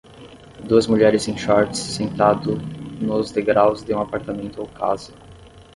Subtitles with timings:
[0.67, 2.55] Duas mulheres em shorts sentado
[2.99, 5.13] nos degraus de um apartamento ou casa.